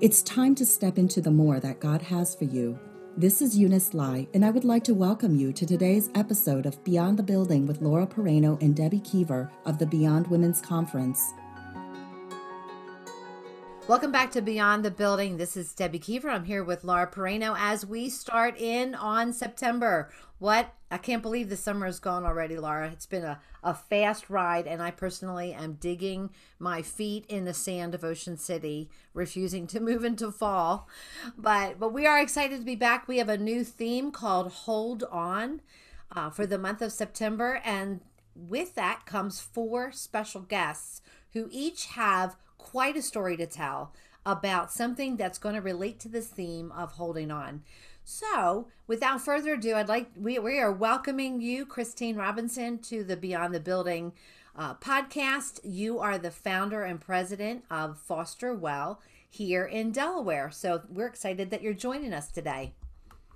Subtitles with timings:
[0.00, 2.78] It's time to step into the more that God has for you.
[3.16, 6.84] This is Eunice Lai, and I would like to welcome you to today's episode of
[6.84, 11.32] Beyond the Building with Laura Pereno and Debbie Kiever of the Beyond Women's Conference.
[13.88, 15.36] Welcome back to Beyond the Building.
[15.36, 16.30] This is Debbie Kiever.
[16.30, 20.12] I'm here with Laura Pereno as we start in on September.
[20.38, 20.72] What?
[20.90, 22.90] I can't believe the summer is gone already, Laura.
[22.90, 27.52] It's been a, a fast ride, and I personally am digging my feet in the
[27.52, 30.88] sand of Ocean City, refusing to move into fall.
[31.36, 33.06] But but we are excited to be back.
[33.06, 35.60] We have a new theme called Hold On
[36.10, 38.00] uh, for the month of September, and
[38.34, 41.02] with that comes four special guests
[41.32, 43.92] who each have quite a story to tell
[44.24, 47.62] about something that's going to relate to this theme of holding on.
[48.10, 53.18] So, without further ado, I'd like we we are welcoming you, Christine Robinson, to the
[53.18, 54.14] Beyond the Building
[54.56, 55.60] uh, podcast.
[55.62, 60.50] You are the founder and president of Foster Well here in Delaware.
[60.50, 62.72] So we're excited that you're joining us today.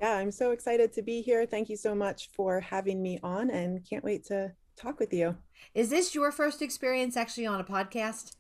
[0.01, 1.45] Yeah, I'm so excited to be here.
[1.45, 5.37] Thank you so much for having me on, and can't wait to talk with you.
[5.75, 8.37] Is this your first experience actually on a podcast?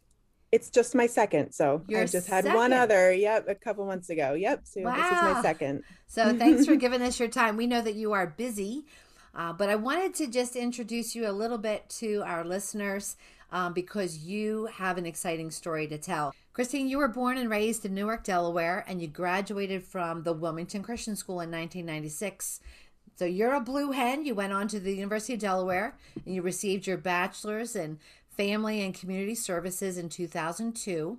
[0.52, 1.52] It's just my second.
[1.52, 2.54] So I just had second.
[2.54, 3.12] one other.
[3.12, 4.34] Yep, a couple months ago.
[4.34, 4.60] Yep.
[4.64, 4.96] So wow.
[4.96, 5.82] this is my second.
[6.06, 7.56] So thanks for giving us your time.
[7.56, 8.84] We know that you are busy,
[9.34, 13.16] uh, but I wanted to just introduce you a little bit to our listeners
[13.50, 16.34] um, because you have an exciting story to tell.
[16.52, 20.82] Christine, you were born and raised in Newark, Delaware, and you graduated from the Wilmington
[20.82, 22.60] Christian School in 1996.
[23.16, 24.24] So you're a blue hen.
[24.24, 27.98] You went on to the University of Delaware and you received your bachelor's in
[28.36, 31.18] Family and Community Services in 2002.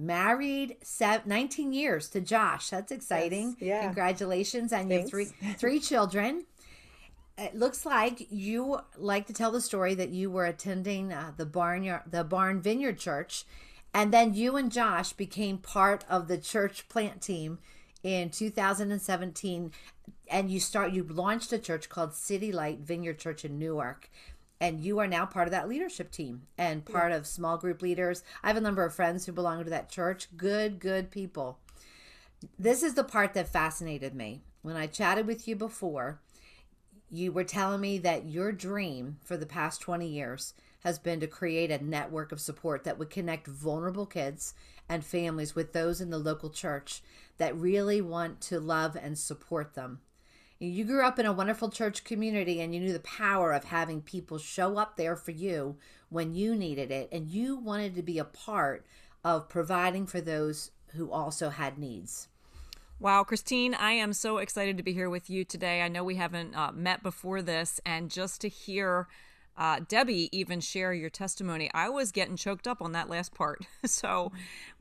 [0.00, 0.76] Married
[1.26, 2.70] 19 years to Josh.
[2.70, 3.56] That's exciting.
[3.58, 3.82] Yes, yeah.
[3.82, 5.10] Congratulations on Thanks.
[5.12, 6.44] your three three children.
[7.36, 11.46] It looks like you like to tell the story that you were attending uh, the
[11.46, 13.44] barnyard, the Barn Vineyard Church,
[13.92, 17.58] and then you and Josh became part of the church plant team
[18.02, 19.72] in 2017
[20.30, 24.08] and you start you launched a church called City Light Vineyard Church in Newark
[24.60, 27.18] and you are now part of that leadership team and part yeah.
[27.18, 28.22] of small group leaders.
[28.42, 30.28] I have a number of friends who belong to that church.
[30.36, 31.58] Good, good people.
[32.58, 34.42] This is the part that fascinated me.
[34.62, 36.20] When I chatted with you before,
[37.10, 41.26] you were telling me that your dream for the past 20 years has been to
[41.26, 44.54] create a network of support that would connect vulnerable kids
[44.88, 47.02] and families with those in the local church
[47.38, 50.00] that really want to love and support them.
[50.60, 54.02] You grew up in a wonderful church community and you knew the power of having
[54.02, 55.76] people show up there for you
[56.08, 57.08] when you needed it.
[57.12, 58.84] And you wanted to be a part
[59.22, 62.26] of providing for those who also had needs.
[62.98, 65.82] Wow, Christine, I am so excited to be here with you today.
[65.82, 69.06] I know we haven't uh, met before this, and just to hear
[69.58, 71.68] uh, Debbie even share your testimony.
[71.74, 73.66] I was getting choked up on that last part.
[73.84, 74.30] so,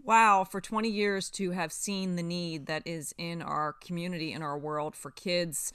[0.03, 4.43] wow, for 20 years to have seen the need that is in our community, in
[4.43, 5.73] our world for kids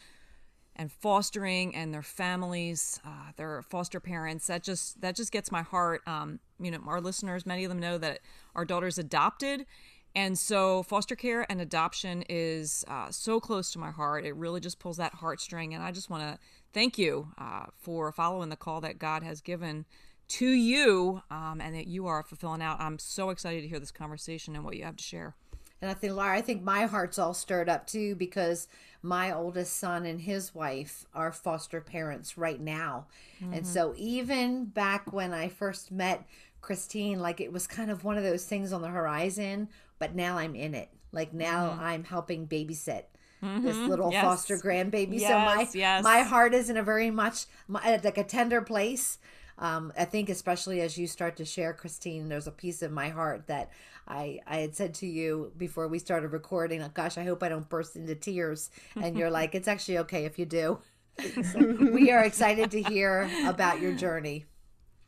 [0.76, 4.46] and fostering and their families, uh, their foster parents.
[4.46, 6.02] That just that just gets my heart.
[6.06, 8.20] Um, you know, our listeners, many of them know that
[8.54, 9.66] our daughter's adopted.
[10.14, 14.24] And so, foster care and adoption is uh, so close to my heart.
[14.24, 15.74] It really just pulls that heartstring.
[15.74, 16.38] And I just want to
[16.72, 19.84] thank you uh, for following the call that God has given
[20.28, 22.81] to you um, and that you are fulfilling out.
[22.81, 25.34] I'm so excited to hear this conversation and what you have to share.
[25.83, 28.69] And I think, Laura, I think my heart's all stirred up too because
[29.03, 33.06] my oldest son and his wife are foster parents right now.
[33.43, 33.54] Mm-hmm.
[33.54, 36.25] And so, even back when I first met
[36.60, 39.69] Christine, like it was kind of one of those things on the horizon,
[39.99, 40.89] but now I'm in it.
[41.10, 41.83] Like now mm-hmm.
[41.83, 43.04] I'm helping babysit
[43.42, 43.64] mm-hmm.
[43.64, 44.25] this little yes.
[44.25, 45.20] foster grandbaby.
[45.20, 46.03] Yes, so my yes.
[46.03, 49.19] my heart is in a very much my, like a tender place.
[49.58, 53.10] Um, I think especially as you start to share, Christine, there's a piece of my
[53.10, 53.70] heart that
[54.08, 56.80] I I had said to you before we started recording.
[56.80, 58.70] Like, Gosh, I hope I don't burst into tears.
[58.97, 60.78] And you're like, it's actually okay if you do.
[61.53, 61.60] so
[61.92, 64.47] we are excited to hear about your journey.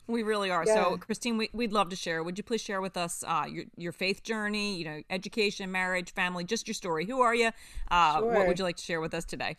[0.07, 0.63] We really are.
[0.65, 0.75] Yeah.
[0.75, 2.23] So, Christine, we, would love to share.
[2.23, 4.77] Would you please share with us uh, your your faith journey?
[4.77, 7.05] You know, education, marriage, family, just your story.
[7.05, 7.51] Who are you?
[7.89, 8.33] Uh, sure.
[8.33, 9.57] What would you like to share with us today?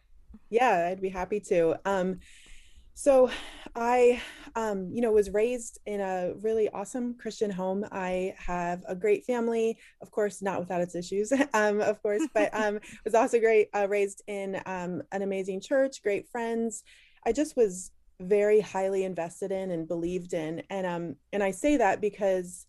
[0.50, 1.76] Yeah, I'd be happy to.
[1.84, 2.20] Um,
[2.98, 3.28] so,
[3.74, 4.22] I,
[4.54, 7.84] um, you know, was raised in a really awesome Christian home.
[7.92, 12.48] I have a great family, of course, not without its issues, um, of course, but
[12.54, 13.68] um, was also great.
[13.74, 16.84] Uh, raised in um, an amazing church, great friends.
[17.26, 17.90] I just was
[18.20, 20.62] very highly invested in and believed in.
[20.70, 22.66] And um and i say that because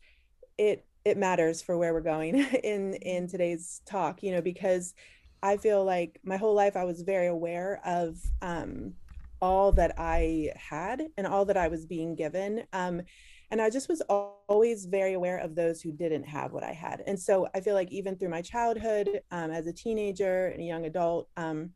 [0.57, 4.94] it it matters for where we're going in in today's talk you know because
[5.41, 8.94] i feel like my whole life i was very aware of um
[9.41, 12.63] all that i had and all that i was being given.
[12.73, 13.01] Um
[13.49, 17.01] and I just was always very aware of those who didn't have what I had.
[17.07, 20.65] And so I feel like even through my childhood, um, as a teenager and a
[20.65, 21.69] young adult, um,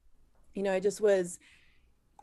[0.53, 1.39] you know, I just was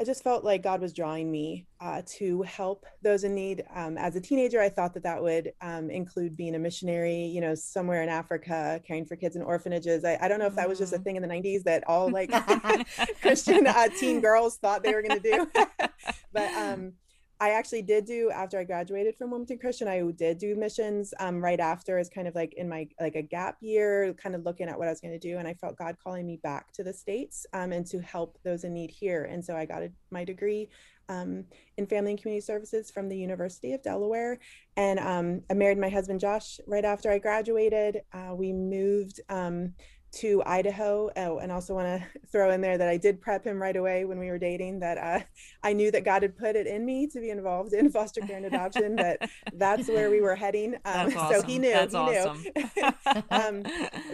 [0.01, 3.65] I just felt like God was drawing me uh, to help those in need.
[3.75, 7.41] Um, as a teenager, I thought that that would um, include being a missionary, you
[7.41, 10.05] know, somewhere in Africa, caring for kids in orphanages.
[10.05, 11.05] I, I don't know if that was just a mm-hmm.
[11.05, 12.31] thing in the 90s that all like
[13.21, 15.51] Christian uh, teen girls thought they were going to do.
[16.33, 16.93] but um,
[17.41, 19.87] I actually did do after I graduated from Wilmington Christian.
[19.87, 23.23] I did do missions um, right after, as kind of like in my like a
[23.23, 25.77] gap year, kind of looking at what I was going to do, and I felt
[25.77, 29.25] God calling me back to the states um, and to help those in need here.
[29.25, 30.69] And so I got a, my degree
[31.09, 31.45] um,
[31.77, 34.41] in family and community services from the University of Delaware,
[34.77, 38.03] and um, I married my husband Josh right after I graduated.
[38.13, 39.75] Uh, we moved um,
[40.21, 41.11] to Idaho.
[41.17, 44.05] Oh, and also want to throw in there that I did prep him right away
[44.05, 44.81] when we were dating.
[44.81, 45.25] That uh,
[45.63, 48.37] I knew that God had put it in me to be involved in foster care
[48.37, 48.97] and adoption.
[48.97, 50.77] that that's where we were heading.
[50.85, 51.41] Um, awesome.
[51.41, 51.73] So he knew.
[51.73, 52.43] That's he awesome.
[52.43, 53.23] knew.
[53.31, 53.63] um,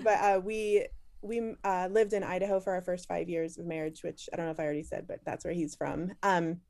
[0.02, 0.86] but uh, we
[1.22, 4.46] we uh, lived in Idaho for our first five years of marriage, which I don't
[4.46, 6.12] know if I already said, but that's where he's from.
[6.22, 6.60] Um,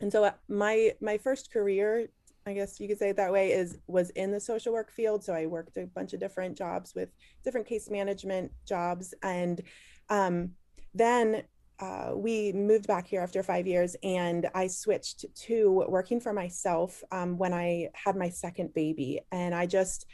[0.00, 2.08] and so uh, my my first career
[2.48, 5.24] I guess you could say it that way, is was in the social work field.
[5.24, 7.10] So I worked a bunch of different jobs with
[7.44, 9.60] different case management jobs, and
[10.08, 10.50] um,
[10.94, 11.42] then
[11.80, 17.02] uh, we moved back here after five years, and I switched to working for myself
[17.12, 20.06] um, when I had my second baby, and I just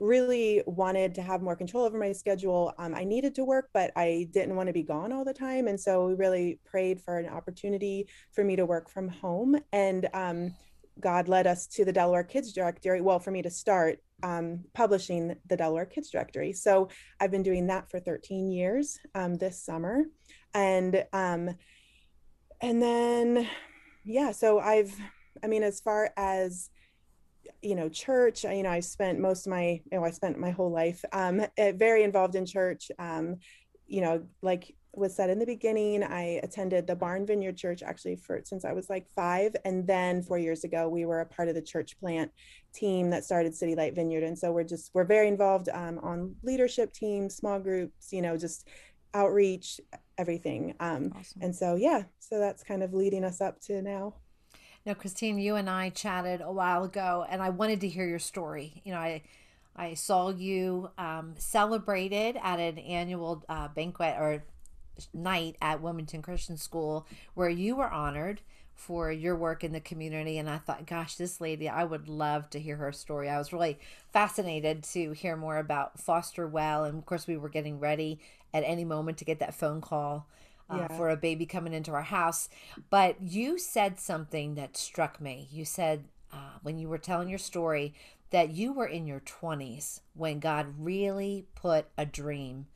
[0.00, 2.72] really wanted to have more control over my schedule.
[2.78, 5.68] Um, I needed to work, but I didn't want to be gone all the time.
[5.68, 9.60] And so we really prayed for an opportunity for me to work from home.
[9.72, 10.54] And um,
[10.98, 13.00] God led us to the Delaware Kids Directory.
[13.00, 16.52] Well, for me to start um, publishing the Delaware Kids Directory.
[16.52, 16.88] So
[17.20, 20.04] I've been doing that for 13 years um, this summer.
[20.54, 21.50] And um,
[22.60, 23.48] and then
[24.04, 24.94] yeah, so I've
[25.42, 26.70] I mean, as far as
[27.62, 30.50] you know, church, you know, I spent most of my, you know, I spent my
[30.50, 32.90] whole life um, eh, very involved in church.
[32.98, 33.36] Um,
[33.86, 38.16] you know, like was said in the beginning, I attended the Barn Vineyard Church actually
[38.16, 41.48] for since I was like five, and then four years ago we were a part
[41.48, 42.32] of the church plant
[42.72, 46.34] team that started City Light Vineyard, and so we're just we're very involved um, on
[46.42, 48.68] leadership teams, small groups, you know, just
[49.14, 49.80] outreach,
[50.18, 50.74] everything.
[50.80, 51.42] Um, awesome.
[51.42, 54.14] And so yeah, so that's kind of leading us up to now.
[54.86, 58.18] Now, Christine, you and I chatted a while ago, and I wanted to hear your
[58.18, 58.80] story.
[58.84, 59.22] You know, I
[59.76, 64.42] I saw you um, celebrated at an annual uh, banquet or
[65.12, 68.40] night at Wilmington Christian School where you were honored
[68.80, 70.38] for your work in the community.
[70.38, 73.28] And I thought, gosh, this lady, I would love to hear her story.
[73.28, 73.78] I was really
[74.10, 76.84] fascinated to hear more about Foster Well.
[76.84, 78.20] And of course, we were getting ready
[78.54, 80.26] at any moment to get that phone call.
[80.70, 80.96] Uh, yeah.
[80.96, 82.48] For a baby coming into our house.
[82.90, 85.48] But you said something that struck me.
[85.50, 87.92] You said, uh, when you were telling your story,
[88.30, 92.66] that you were in your 20s when God really put a dream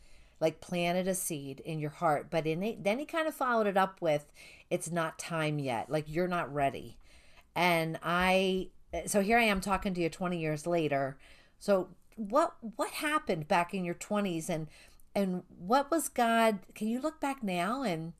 [0.44, 3.67] like planted a seed in your heart but in it, then he kind of followed
[3.67, 4.31] it up with
[4.69, 5.88] it's not time yet.
[5.88, 6.99] Like you're not ready.
[7.56, 8.69] And i
[9.06, 11.17] so here i am talking to you 20 years later.
[11.58, 14.69] So what what happened back in your 20s and
[15.14, 18.12] and what was god can you look back now and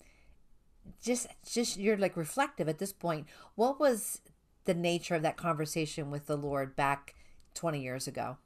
[1.03, 3.27] just just you're like reflective at this point.
[3.55, 4.23] What was
[4.65, 7.15] the nature of that conversation with the lord back
[7.53, 8.39] 20 years ago?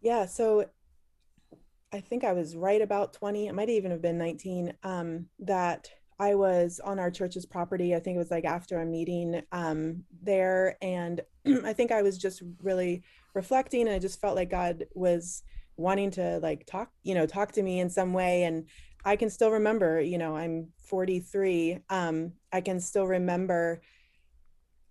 [0.00, 0.70] Yeah so
[1.92, 5.90] I think I was right about 20, it might even have been 19, um, that
[6.20, 7.94] I was on our church's property.
[7.94, 10.76] I think it was like after a meeting um, there.
[10.82, 11.20] And
[11.64, 13.02] I think I was just really
[13.34, 15.42] reflecting and I just felt like God was
[15.76, 18.42] wanting to like talk, you know, talk to me in some way.
[18.44, 18.66] And
[19.04, 21.78] I can still remember, you know, I'm 43.
[21.88, 23.80] Um, I can still remember,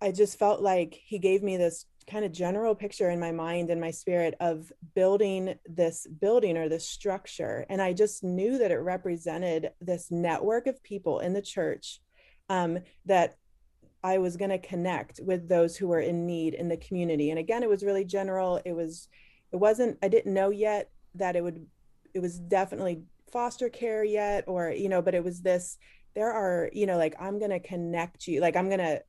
[0.00, 3.70] I just felt like he gave me this kind of general picture in my mind
[3.70, 7.66] and my spirit of building this building or this structure.
[7.68, 12.00] And I just knew that it represented this network of people in the church
[12.48, 13.36] um, that
[14.02, 17.30] I was going to connect with those who were in need in the community.
[17.30, 18.60] And again, it was really general.
[18.64, 19.08] It was,
[19.52, 21.66] it wasn't, I didn't know yet that it would,
[22.14, 25.76] it was definitely foster care yet, or, you know, but it was this,
[26.14, 29.02] there are, you know, like, I'm going to connect you, like, I'm going to,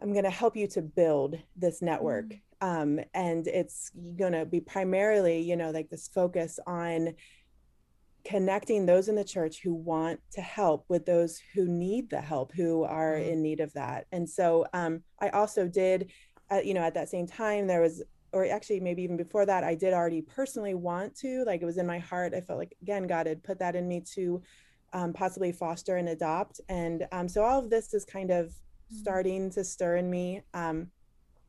[0.00, 2.26] I'm going to help you to build this network.
[2.26, 2.40] Mm-hmm.
[2.66, 7.14] Um, and it's going to be primarily, you know, like this focus on
[8.24, 12.52] connecting those in the church who want to help with those who need the help,
[12.54, 13.30] who are mm-hmm.
[13.30, 14.06] in need of that.
[14.12, 16.10] And so um, I also did,
[16.50, 18.02] uh, you know, at that same time, there was
[18.34, 21.78] or actually maybe even before that i did already personally want to like it was
[21.78, 24.42] in my heart i felt like again god had put that in me to
[24.92, 28.52] um, possibly foster and adopt and um, so all of this is kind of
[28.92, 29.00] Mm-hmm.
[29.00, 30.42] starting to stir in me.
[30.52, 30.90] Um,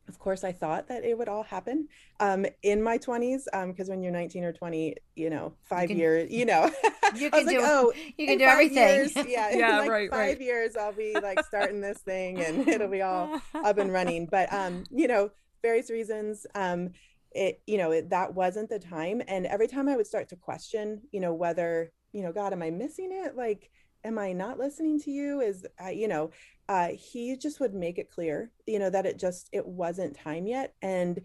[0.08, 1.88] of course i thought that it would all happen
[2.20, 5.88] um, in my 20s because um, when you're 19 or 20 you know five you
[5.88, 6.70] can, years you know
[7.14, 10.18] you can do like, oh you can do everything years, yeah yeah like right five
[10.20, 10.40] right.
[10.40, 14.52] years i'll be like starting this thing and it'll be all up and running but
[14.52, 15.30] um you know
[15.62, 16.90] various reasons um
[17.32, 20.36] it you know it, that wasn't the time and every time i would start to
[20.36, 23.70] question you know whether you know god am i missing it like
[24.04, 26.30] am i not listening to you is uh, you know
[26.68, 30.46] uh, he just would make it clear you know that it just it wasn't time
[30.46, 31.20] yet and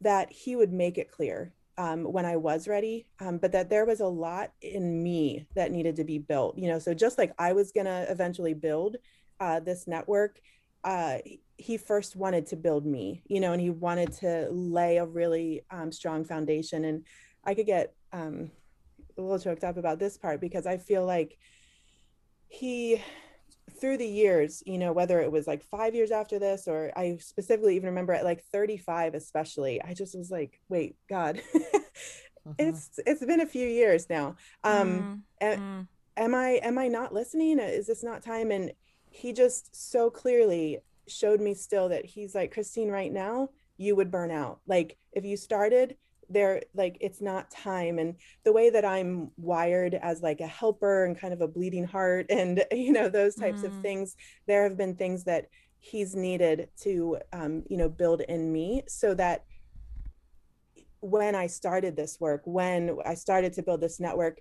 [0.00, 3.84] that he would make it clear um, when i was ready um, but that there
[3.84, 7.32] was a lot in me that needed to be built you know so just like
[7.38, 8.96] i was going to eventually build
[9.40, 10.40] uh, this network
[10.84, 11.18] uh,
[11.58, 15.62] he first wanted to build me you know and he wanted to lay a really
[15.70, 17.04] um, strong foundation and
[17.44, 18.50] i could get um,
[19.16, 21.38] a little choked up about this part because i feel like
[22.48, 23.02] he
[23.80, 27.16] through the years you know whether it was like five years after this or i
[27.20, 31.40] specifically even remember at like 35 especially i just was like wait god.
[31.54, 32.54] Uh-huh.
[32.58, 34.36] it's it's been a few years now.
[34.62, 35.60] Um mm-hmm.
[35.60, 37.58] am, am i am i not listening?
[37.58, 38.50] Is this not time?
[38.50, 38.72] And
[39.10, 40.78] he just so clearly
[41.08, 44.60] showed me still that he's like christine right now you would burn out.
[44.66, 45.96] Like if you started
[46.28, 48.14] there like it's not time and
[48.44, 52.26] the way that i'm wired as like a helper and kind of a bleeding heart
[52.30, 53.64] and you know those types mm.
[53.64, 54.16] of things
[54.46, 55.46] there have been things that
[55.78, 59.44] he's needed to um, you know build in me so that
[61.00, 64.40] when i started this work when i started to build this network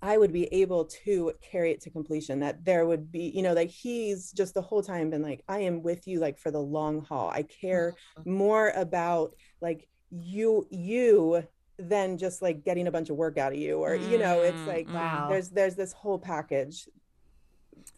[0.00, 2.40] I would be able to carry it to completion.
[2.40, 5.60] That there would be, you know, like he's just the whole time been like, I
[5.60, 7.30] am with you, like for the long haul.
[7.30, 8.32] I care mm-hmm.
[8.32, 11.46] more about like you you
[11.78, 14.42] than just like getting a bunch of work out of you or mm, you know
[14.42, 15.28] it's mm, like wow.
[15.30, 16.88] there's there's this whole package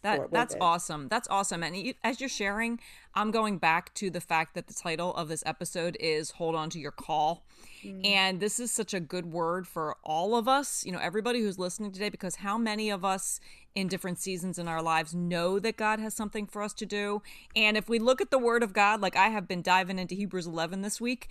[0.03, 0.61] that that's it.
[0.61, 2.79] awesome that's awesome and you, as you're sharing
[3.15, 6.69] i'm going back to the fact that the title of this episode is hold on
[6.69, 7.43] to your call
[7.83, 8.05] mm.
[8.05, 11.57] and this is such a good word for all of us you know everybody who's
[11.57, 13.39] listening today because how many of us
[13.75, 17.21] in different seasons in our lives know that God has something for us to do.
[17.55, 20.15] And if we look at the word of God, like I have been diving into
[20.15, 21.29] Hebrews 11 this week,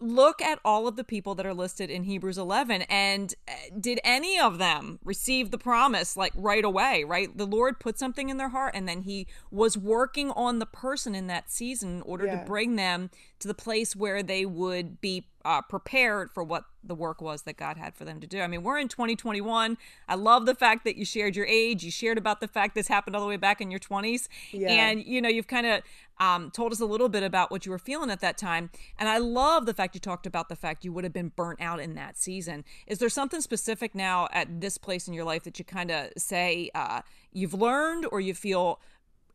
[0.00, 4.00] look at all of the people that are listed in Hebrews 11 and uh, did
[4.02, 7.36] any of them receive the promise like right away, right?
[7.36, 11.14] The Lord put something in their heart and then he was working on the person
[11.14, 12.40] in that season in order yeah.
[12.40, 16.94] to bring them to the place where they would be uh, prepared for what the
[16.94, 18.40] work was that God had for them to do.
[18.40, 19.78] I mean, we're in 2021.
[20.08, 21.82] I love the fact that you shared your age.
[21.82, 24.28] You shared about the fact this happened all the way back in your 20s.
[24.52, 24.68] Yeah.
[24.68, 25.82] And, you know, you've kind of
[26.20, 28.70] um, told us a little bit about what you were feeling at that time.
[28.98, 31.60] And I love the fact you talked about the fact you would have been burnt
[31.60, 32.64] out in that season.
[32.86, 36.10] Is there something specific now at this place in your life that you kind of
[36.18, 37.00] say uh,
[37.32, 38.80] you've learned or you feel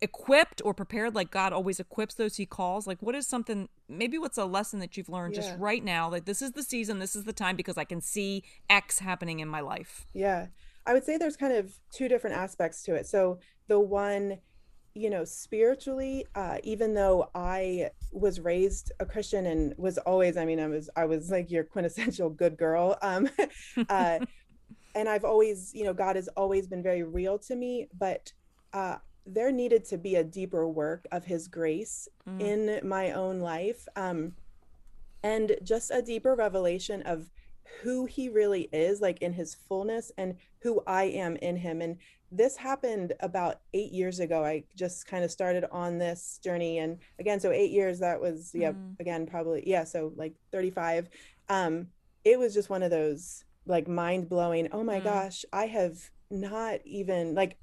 [0.02, 4.18] equipped or prepared like god always equips those he calls like what is something maybe
[4.18, 5.42] what's a lesson that you've learned yeah.
[5.42, 8.02] just right now like this is the season this is the time because i can
[8.02, 10.48] see x happening in my life yeah
[10.86, 14.38] i would say there's kind of two different aspects to it so the one
[14.96, 20.46] you know spiritually uh, even though i was raised a christian and was always i
[20.46, 23.30] mean i was i was like your quintessential good girl um
[23.90, 24.20] uh,
[24.96, 28.32] and i've always you know god has always been very real to me but
[28.74, 32.42] uh, there needed to be a deeper work of his grace mm.
[32.42, 34.34] in my own life um,
[35.24, 37.30] and just a deeper revelation of
[37.82, 41.98] who he really is like in his fullness and who i am in him and
[42.32, 46.98] this happened about eight years ago i just kind of started on this journey and
[47.20, 49.00] again so eight years that was yeah mm.
[49.00, 51.10] again probably yeah so like 35
[51.50, 51.88] um
[52.24, 55.04] it was just one of those like mind blowing oh my mm.
[55.04, 55.98] gosh i have
[56.32, 57.58] not even like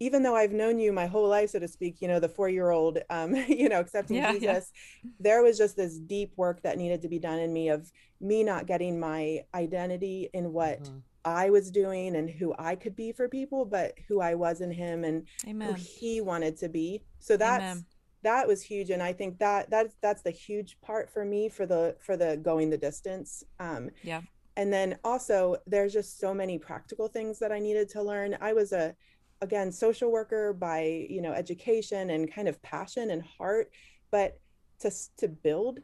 [0.00, 2.48] even though I've known you my whole life, so to speak, you know, the four
[2.48, 4.72] year old, um, you know, accepting yeah, Jesus,
[5.02, 5.10] yeah.
[5.18, 8.44] there was just this deep work that needed to be done in me of me
[8.44, 10.98] not getting my identity in what mm-hmm.
[11.28, 14.70] I was doing and who I could be for people, but who I was in
[14.70, 15.68] Him and Amen.
[15.68, 17.02] who He wanted to be.
[17.18, 17.62] So that's.
[17.62, 17.84] Amen.
[18.24, 21.66] That was huge, and I think that that's that's the huge part for me for
[21.66, 23.44] the for the going the distance.
[23.60, 24.22] Um, yeah,
[24.56, 28.36] and then also there's just so many practical things that I needed to learn.
[28.40, 28.96] I was a
[29.40, 33.70] again social worker by you know education and kind of passion and heart
[34.10, 34.38] but
[34.80, 35.80] to to build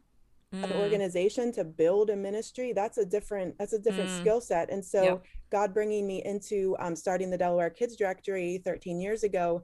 [0.55, 0.65] mm.
[0.65, 4.21] an organization to build a ministry that's a different that's a different mm.
[4.21, 5.25] skill set and so yep.
[5.51, 9.63] god bringing me into um, starting the delaware kids directory 13 years ago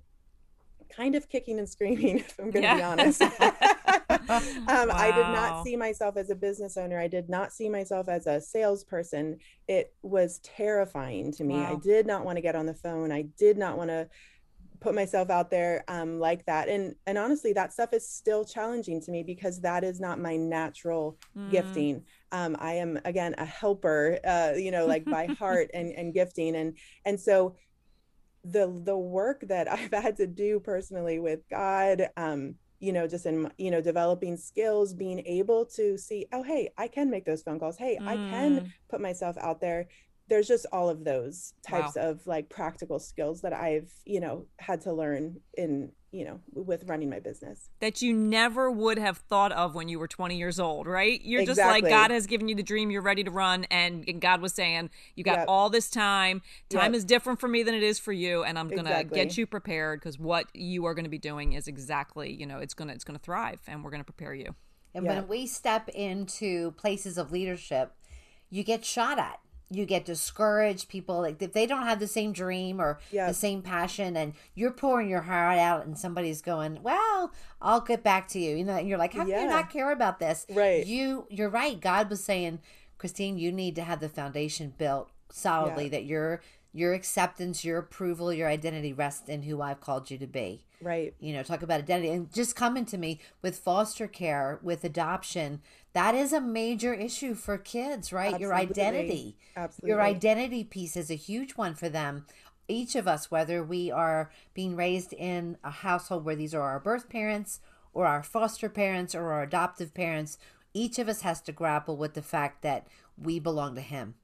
[0.94, 2.76] kind of kicking and screaming if i'm going to yeah.
[2.76, 3.22] be honest
[4.30, 4.88] um, wow.
[4.92, 6.98] I did not see myself as a business owner.
[7.00, 9.38] I did not see myself as a salesperson.
[9.68, 11.54] It was terrifying to me.
[11.54, 11.72] Wow.
[11.72, 13.12] I did not want to get on the phone.
[13.12, 14.08] I did not want to
[14.80, 19.00] put myself out there um, like that and and honestly that stuff is still challenging
[19.00, 21.50] to me because that is not my natural mm.
[21.50, 26.14] gifting um, i am again a helper uh, you know like by heart and and
[26.14, 27.54] gifting and and so
[28.44, 33.26] the the work that i've had to do personally with god um, you know just
[33.26, 37.42] in you know developing skills being able to see oh hey i can make those
[37.42, 38.08] phone calls hey mm.
[38.08, 38.72] i can mm.
[38.88, 39.86] put myself out there
[40.30, 42.10] there's just all of those types wow.
[42.10, 46.84] of like practical skills that I've, you know, had to learn in, you know, with
[46.86, 47.68] running my business.
[47.80, 51.20] That you never would have thought of when you were 20 years old, right?
[51.22, 51.80] You're exactly.
[51.80, 54.40] just like God has given you the dream, you're ready to run and, and God
[54.40, 55.44] was saying, you got yep.
[55.48, 56.42] all this time.
[56.70, 56.98] Time yep.
[56.98, 59.18] is different for me than it is for you and I'm going to exactly.
[59.18, 62.58] get you prepared because what you are going to be doing is exactly, you know,
[62.58, 64.54] it's going to it's going to thrive and we're going to prepare you.
[64.94, 65.16] And yep.
[65.16, 67.92] when we step into places of leadership,
[68.48, 69.40] you get shot at
[69.70, 73.28] you get discouraged people like if they don't have the same dream or yeah.
[73.28, 78.02] the same passion and you're pouring your heart out and somebody's going well i'll get
[78.02, 79.36] back to you you know and you're like how yeah.
[79.36, 82.58] can you not care about this right you you're right god was saying
[82.98, 85.90] christine you need to have the foundation built solidly yeah.
[85.90, 86.40] that your
[86.72, 91.14] your acceptance your approval your identity rests in who i've called you to be right
[91.18, 95.60] you know talk about identity and just coming to me with foster care with adoption
[95.92, 98.34] that is a major issue for kids, right?
[98.34, 98.46] Absolutely.
[98.46, 99.36] Your identity.
[99.56, 99.90] Absolutely.
[99.90, 102.26] Your identity piece is a huge one for them.
[102.68, 106.78] Each of us, whether we are being raised in a household where these are our
[106.78, 107.60] birth parents
[107.92, 110.38] or our foster parents or our adoptive parents,
[110.72, 112.86] each of us has to grapple with the fact that
[113.20, 114.14] we belong to him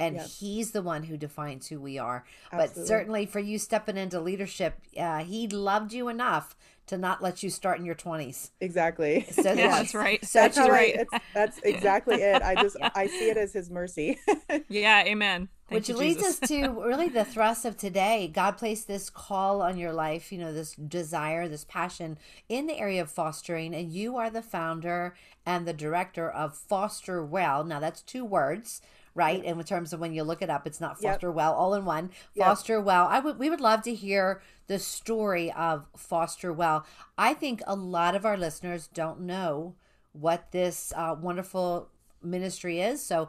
[0.00, 0.26] and yep.
[0.26, 2.24] he's the one who defines who we are.
[2.52, 2.80] Absolutely.
[2.82, 6.56] But certainly for you stepping into leadership, uh, he loved you enough
[6.88, 8.50] to not let you start in your 20s.
[8.60, 9.26] Exactly.
[9.38, 10.24] So yeah, that's right.
[10.24, 11.06] So that's, that's right.
[11.12, 12.42] I, that's exactly it.
[12.42, 14.18] I just I see it as his mercy.
[14.68, 15.48] yeah, amen.
[15.68, 18.28] Thank Which leads us to really the thrust of today.
[18.32, 22.78] God placed this call on your life, you know, this desire, this passion in the
[22.78, 25.14] area of fostering, and you are the founder
[25.46, 27.64] and the director of Foster Well.
[27.64, 28.80] Now, that's two words
[29.18, 29.42] right?
[29.44, 31.34] And in terms of when you look it up, it's not foster yep.
[31.34, 32.10] well all in one.
[32.36, 32.84] Foster yep.
[32.84, 33.08] well.
[33.08, 36.86] I would we would love to hear the story of foster well.
[37.18, 39.74] I think a lot of our listeners don't know
[40.12, 41.90] what this uh, wonderful
[42.22, 43.04] ministry is.
[43.04, 43.28] So,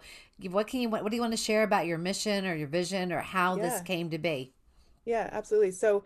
[0.52, 2.68] what can you what, what do you want to share about your mission or your
[2.68, 3.64] vision or how yeah.
[3.64, 4.54] this came to be?
[5.06, 5.72] Yeah, absolutely.
[5.72, 6.04] So,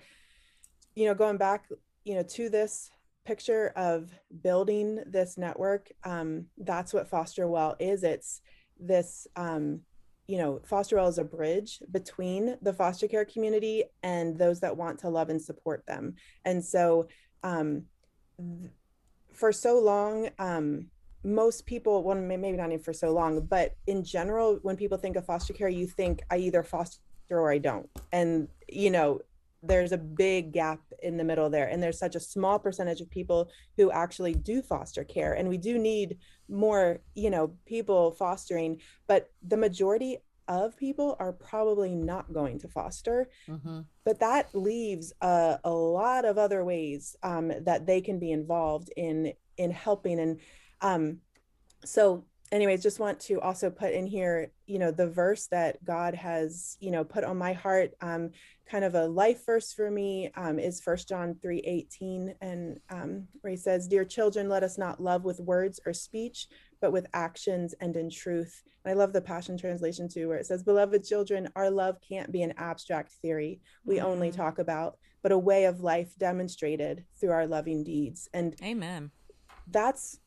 [0.96, 1.66] you know, going back,
[2.06, 2.90] you know, to this
[3.26, 8.04] picture of building this network, um, that's what Foster Well is.
[8.04, 8.40] It's
[8.88, 9.82] this um,
[10.28, 14.76] you know foster well is a bridge between the foster care community and those that
[14.76, 16.16] want to love and support them.
[16.46, 17.08] And so
[17.44, 17.84] um,
[19.32, 20.88] for so long um,
[21.24, 25.16] most people well maybe not even for so long but in general when people think
[25.16, 27.90] of foster care you think i either foster or i don't.
[28.12, 29.22] And you know
[29.62, 31.68] there's a big gap in the middle there.
[31.68, 35.34] And there's such a small percentage of people who actually do foster care.
[35.34, 36.18] And we do need
[36.50, 40.18] more you know people fostering but the majority
[40.50, 43.30] of people are probably not going to foster.
[43.48, 43.82] Mm-hmm.
[44.04, 48.92] but that leaves a, a, lot of other ways um, that they can be involved
[48.98, 50.20] in in helping.
[50.20, 50.40] And
[50.82, 51.20] um,
[51.86, 56.14] so anyways just want to also put in here you know the verse that god
[56.14, 58.30] has you know put on my heart um
[58.70, 63.28] kind of a life verse for me um, is first john 3 18 and um,
[63.42, 66.48] where he says dear children let us not love with words or speech
[66.82, 68.62] but with actions and in truth.
[68.84, 72.32] And i love the passion translation too where it says beloved children our love can't
[72.32, 74.08] be an abstract theory we mm-hmm.
[74.08, 78.30] only talk about but a way of life demonstrated through our loving deeds.
[78.34, 79.10] And amen.
[79.72, 80.20] that's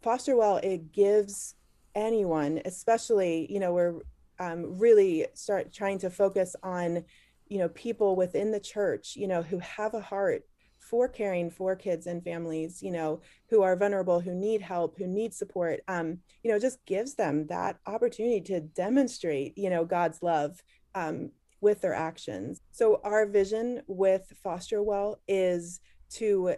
[0.00, 1.56] foster well it gives
[1.96, 3.94] anyone especially you know we're
[4.38, 7.04] um, really start trying to focus on
[7.48, 10.42] you know people within the church you know who have a heart
[10.78, 15.06] for caring for kids and families you know who are vulnerable who need help who
[15.06, 20.22] need support um you know just gives them that opportunity to demonstrate you know god's
[20.22, 20.62] love
[20.94, 21.30] um
[21.60, 25.80] with their actions so our vision with foster well is
[26.10, 26.54] to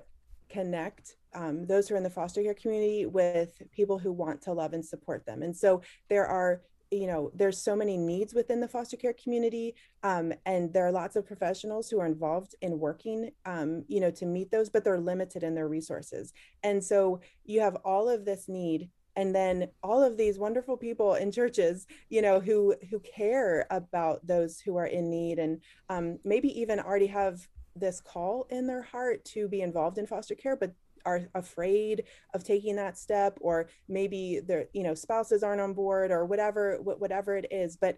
[0.50, 4.53] connect um, those who are in the foster care community with people who want to
[4.53, 5.42] love and support them.
[5.42, 9.74] And so there are you know there's so many needs within the foster care community
[10.03, 14.11] um, and there are lots of professionals who are involved in working um, you know
[14.11, 16.33] to meet those but they're limited in their resources.
[16.62, 21.14] And so you have all of this need and then all of these wonderful people
[21.14, 26.18] in churches you know who who care about those who are in need and um,
[26.24, 30.57] maybe even already have this call in their heart to be involved in foster care
[30.57, 30.72] but
[31.05, 36.11] are afraid of taking that step or maybe their you know spouses aren't on board
[36.11, 37.97] or whatever whatever it is but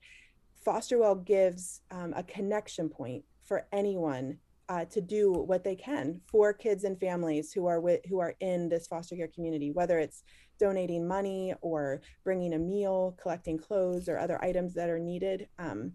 [0.67, 4.39] fosterwell gives um, a connection point for anyone
[4.69, 8.35] uh, to do what they can for kids and families who are with, who are
[8.41, 10.23] in this foster care community, whether it's
[10.59, 15.49] donating money or bringing a meal, collecting clothes or other items that are needed.
[15.59, 15.93] Um,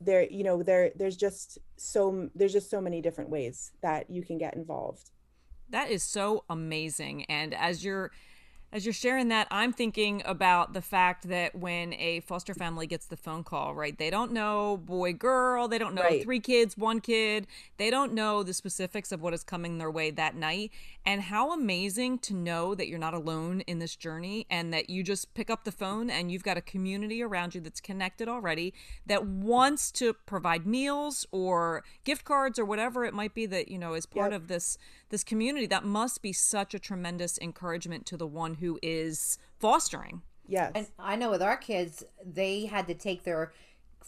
[0.00, 4.22] there, you know, there there's just so there's just so many different ways that you
[4.22, 5.10] can get involved.
[5.72, 8.12] That is so amazing, and as you're
[8.74, 13.04] as you're sharing that, I'm thinking about the fact that when a foster family gets
[13.04, 13.96] the phone call, right?
[13.96, 16.22] They don't know boy, girl, they don't know right.
[16.22, 20.10] three kids, one kid, they don't know the specifics of what is coming their way
[20.10, 20.72] that night.
[21.04, 25.02] And how amazing to know that you're not alone in this journey and that you
[25.02, 28.72] just pick up the phone and you've got a community around you that's connected already
[29.06, 33.78] that wants to provide meals or gift cards or whatever it might be that, you
[33.78, 34.40] know, is part yep.
[34.40, 35.66] of this this community.
[35.66, 40.22] That must be such a tremendous encouragement to the one who is fostering.
[40.46, 40.72] Yes.
[40.74, 43.52] And I know with our kids, they had to take their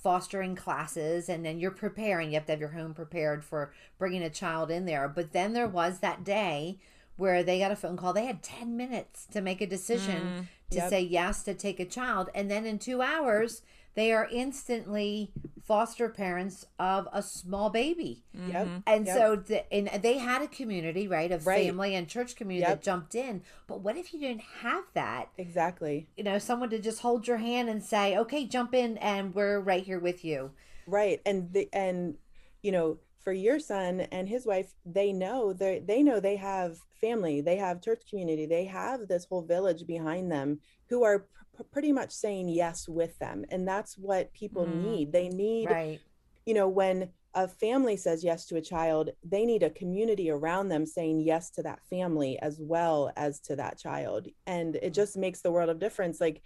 [0.04, 2.28] fostering classes and then you're preparing.
[2.28, 5.08] You have to have your home prepared for bringing a child in there.
[5.08, 6.78] But then there was that day
[7.16, 8.12] where they got a phone call.
[8.12, 10.90] They had 10 minutes to make a decision mm, to yep.
[10.90, 12.28] say yes to take a child.
[12.34, 13.62] And then in 2 hours
[13.94, 18.24] they are instantly foster parents of a small baby.
[18.34, 18.66] Yep.
[18.66, 18.76] Mm-hmm.
[18.86, 19.16] And yep.
[19.16, 21.66] so the, and they had a community, right, of right.
[21.66, 22.80] family and church community yep.
[22.80, 23.42] that jumped in.
[23.66, 25.30] But what if you didn't have that?
[25.38, 26.08] Exactly.
[26.16, 29.60] You know, someone to just hold your hand and say, "Okay, jump in and we're
[29.60, 30.50] right here with you."
[30.86, 31.20] Right.
[31.24, 32.16] And the and
[32.62, 36.78] you know, for your son and his wife, they know they they know they have
[37.00, 41.26] family, they have church community, they have this whole village behind them who are
[41.72, 44.82] pretty much saying yes with them and that's what people mm.
[44.82, 45.12] need.
[45.12, 46.00] They need right.
[46.46, 50.68] you know when a family says yes to a child they need a community around
[50.68, 54.28] them saying yes to that family as well as to that child.
[54.46, 56.20] And it just makes the world of difference.
[56.20, 56.42] Like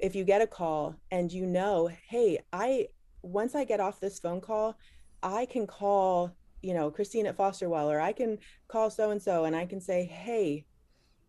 [0.00, 2.86] if you get a call and you know hey i
[3.22, 4.76] once i get off this phone call
[5.22, 8.38] i can call you know christine at fosterwell or i can
[8.68, 10.64] call so and so and i can say hey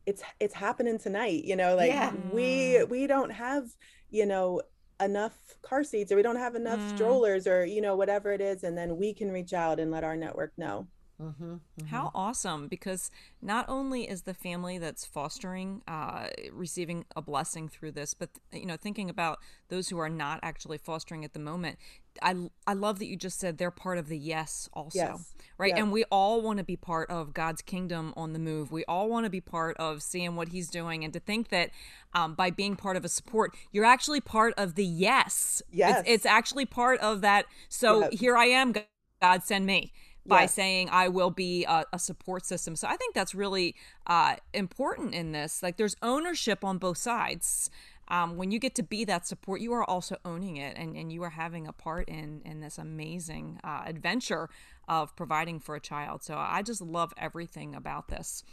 [0.05, 2.11] it's it's happening tonight you know like yeah.
[2.33, 3.67] we we don't have
[4.09, 4.61] you know
[4.99, 6.95] enough car seats or we don't have enough mm.
[6.95, 10.03] strollers or you know whatever it is and then we can reach out and let
[10.03, 10.87] our network know
[11.21, 11.85] Mm-hmm, mm-hmm.
[11.87, 12.67] How awesome!
[12.67, 18.29] Because not only is the family that's fostering uh, receiving a blessing through this, but
[18.51, 21.77] you know, thinking about those who are not actually fostering at the moment,
[22.23, 25.33] I I love that you just said they're part of the yes also, yes.
[25.59, 25.73] right?
[25.75, 28.71] And we all want to be part of God's kingdom on the move.
[28.71, 31.69] We all want to be part of seeing what He's doing, and to think that
[32.15, 35.61] um, by being part of a support, you're actually part of the yes.
[35.71, 37.45] Yes, it's, it's actually part of that.
[37.69, 38.73] So here I am,
[39.21, 39.93] God, send me
[40.25, 40.53] by yes.
[40.53, 42.75] saying I will be a, a, support system.
[42.75, 45.63] So I think that's really uh, important in this.
[45.63, 47.69] Like there's ownership on both sides.
[48.07, 51.13] Um, when you get to be that support, you are also owning it, and, and
[51.13, 54.49] you are having a part in in this amazing uh, adventure
[54.87, 56.21] of providing for a child.
[56.21, 58.43] So I just love everything about this.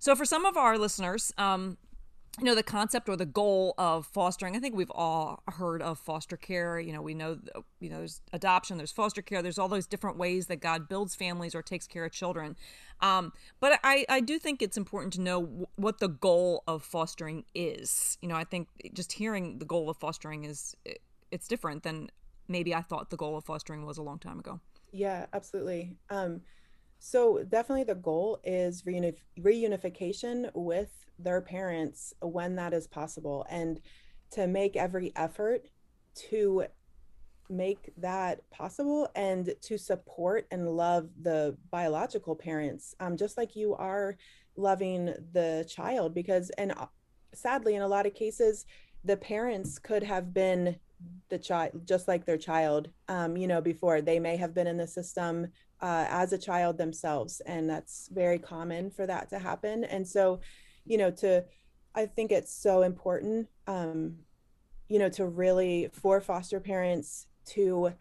[0.00, 1.76] So for some of our listeners, um,
[2.38, 5.98] you know the concept or the goal of fostering i think we've all heard of
[5.98, 6.78] foster care.
[6.78, 7.38] You know we know
[7.80, 11.14] you know there's adoption there's foster care there's all those different ways that god builds
[11.14, 12.56] families or takes care of children.
[13.00, 16.82] Um, but I, I do think it's important to know w- what the goal of
[16.82, 18.18] fostering is.
[18.22, 20.74] You know i think just hearing the goal of fostering is
[21.30, 22.10] it's different than
[22.48, 24.60] maybe i thought the goal of fostering was a long time ago.
[24.92, 25.96] Yeah absolutely.
[26.10, 26.42] Um,
[26.98, 33.46] so definitely the goal is reunif- reunification with their parents when that is possible.
[33.50, 33.80] And
[34.32, 35.68] to make every effort
[36.30, 36.64] to
[37.50, 43.74] make that possible and to support and love the biological parents um, just like you
[43.74, 44.18] are
[44.56, 46.84] loving the child because and uh,
[47.32, 48.66] sadly in a lot of cases
[49.04, 50.76] the parents could have been
[51.28, 54.00] the child just like their child um, you know before.
[54.00, 55.48] They may have been in the system
[55.80, 59.84] uh, as a child themselves and that's very common for that to happen.
[59.84, 60.40] And so
[60.88, 61.44] you know to
[61.94, 64.16] i think it's so important um
[64.88, 67.92] you know to really for foster parents to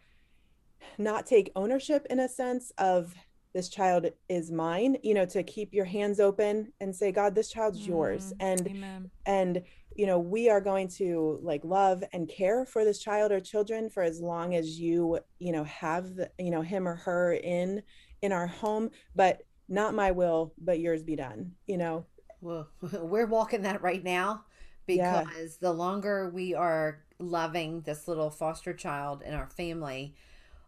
[0.98, 3.14] not take ownership in a sense of
[3.54, 7.50] this child is mine you know to keep your hands open and say god this
[7.50, 8.34] child's mm, yours.
[8.40, 9.12] And amen.
[9.26, 9.64] and
[9.96, 13.90] you know we are going to like love and care for this child or children
[13.90, 17.82] for as long as you you know have the, you know him or her in
[18.22, 22.06] in our home but not my will but yours be done you know
[22.42, 24.44] well, we're walking that right now
[24.86, 25.48] because yeah.
[25.60, 30.16] the longer we are loving this little foster child in our family,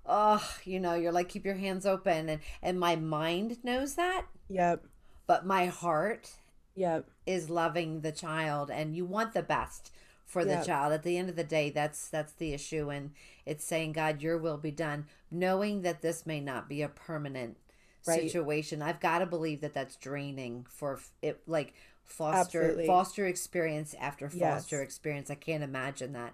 [0.05, 4.25] oh, you know, you're like keep your hands open and and my mind knows that.
[4.49, 4.85] Yep.
[5.27, 6.31] But my heart
[6.75, 9.91] yep is loving the child and you want the best
[10.25, 10.65] for the yep.
[10.65, 10.93] child.
[10.93, 13.11] At the end of the day, that's that's the issue and
[13.45, 17.57] it's saying God, your will be done, knowing that this may not be a permanent
[18.07, 18.21] right.
[18.21, 18.81] situation.
[18.81, 22.87] I've got to believe that that's draining for it, like foster Absolutely.
[22.87, 24.83] foster experience after foster Yes.
[24.83, 25.29] experience.
[25.31, 26.33] I can't imagine that.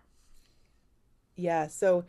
[1.35, 2.05] yeah so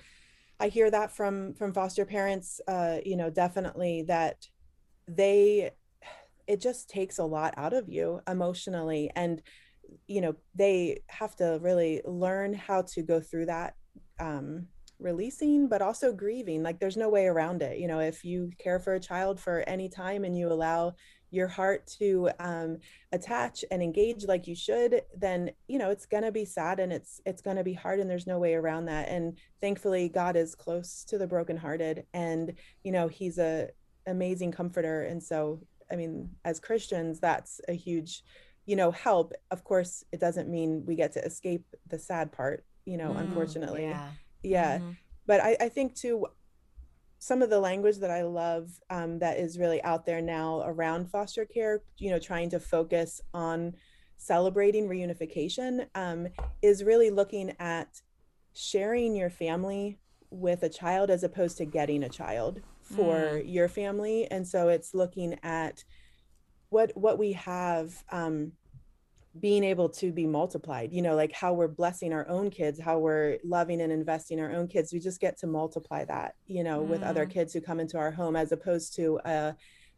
[0.61, 4.47] i hear that from from foster parents uh you know definitely that
[5.09, 5.71] they
[6.47, 9.43] it just takes a lot out of you emotionally and
[10.07, 13.75] you know they have to really learn how to go through that
[14.21, 14.67] um
[14.99, 18.79] releasing but also grieving like there's no way around it you know if you care
[18.79, 20.95] for a child for any time and you allow
[21.31, 22.79] your heart to um,
[23.13, 26.93] attach and engage like you should then you know it's going to be sad and
[26.93, 29.09] it's it's going to be hard and there's no way around that.
[29.09, 32.55] And thankfully god is close to the brokenhearted and
[32.85, 33.69] you know he's a
[34.07, 35.03] amazing comforter.
[35.03, 38.23] And so i mean as christians that's a huge
[38.65, 39.33] you know help.
[39.51, 43.21] Of course it doesn't mean we get to escape the sad part you know Mm,
[43.21, 43.83] unfortunately.
[43.83, 44.11] Yeah.
[44.47, 44.79] Yeah.
[44.79, 44.97] Mhm.
[45.27, 46.27] but I, I think too
[47.19, 51.11] some of the language that i love um, that is really out there now around
[51.11, 53.75] foster care you know trying to focus on
[54.19, 56.29] celebrating reunification um,
[56.63, 58.03] is really looking at
[58.55, 59.99] sharing your family
[60.31, 64.27] with a child as opposed to getting a child for your family.
[64.31, 65.85] And so it's looking at
[66.71, 68.53] what what we have um,
[69.41, 72.99] being able to be multiplied you know like how we're blessing our own kids how
[72.99, 76.83] we're loving and investing our own kids we just get to multiply that you know
[76.83, 77.31] with other Mm.
[77.31, 79.53] kids who come into our home as opposed to uh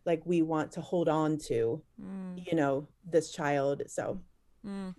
[0.04, 2.46] like we want to hold on to Mm.
[2.46, 4.20] you know this child so
[4.66, 4.94] Mm.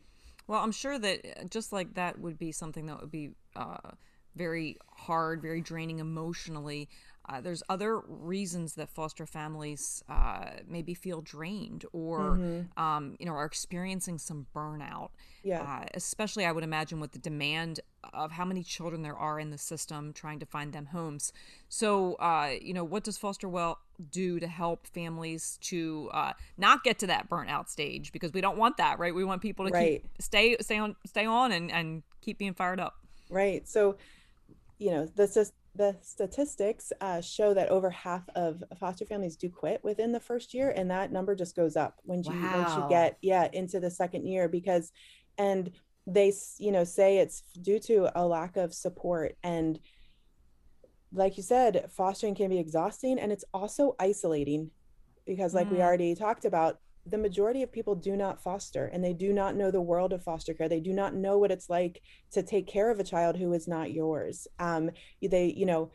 [0.48, 3.92] Well, I'm sure that uh, just like that would be something that would be uh,
[4.36, 6.88] very hard, very draining emotionally.
[7.30, 12.68] Uh, there's other reasons that foster families uh, maybe feel drained or, Mhm.
[12.76, 15.12] um, you know, are experiencing some burnout.
[15.44, 17.82] yeah Uh, especially, I would imagine, with the demand
[18.14, 21.34] of how many children there are in the system trying to find them homes.
[21.68, 26.84] So, uh, you know, what does Foster Well do to help families to uh, not
[26.84, 28.12] get to that burnout stage?
[28.14, 29.14] Because we don't want that, right?
[29.14, 30.04] We want people to Right.
[30.04, 32.96] keep stay stay on stay on and and keep being fired up.
[33.30, 33.98] right so
[34.80, 39.50] you know the st- the statistics uh, show that over half of foster families do
[39.50, 42.84] quit within the first year and that number just goes up when you once you
[42.90, 44.92] get yeah into the second year because
[45.38, 45.72] and
[46.08, 49.80] they you know say it's due to a lack of support and
[51.14, 54.72] like you said fostering can be exhausting and it's also isolating
[55.26, 55.82] because like we Mm.
[55.84, 59.72] already talked about the majority of people do not foster and they do not know
[59.72, 60.70] the world of foster care.
[60.70, 63.68] They do not know what it's like to take care of a child who is
[63.68, 64.48] not yours.
[64.60, 64.92] Um
[65.22, 65.92] they you know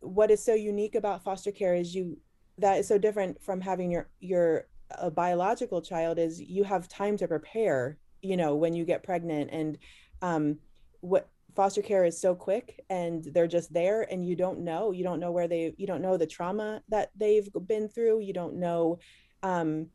[0.00, 2.18] what is so unique about foster care is you
[2.58, 4.66] that is so different from having your your
[4.98, 9.50] a biological child is you have time to prepare you know when you get pregnant
[9.50, 9.78] and
[10.22, 10.58] um
[11.00, 14.90] what foster care is so quick and they're just there and you don't know.
[14.90, 18.20] You don't know where they you don't know the trauma that they've been through.
[18.20, 18.98] You don't know
[19.42, 19.86] um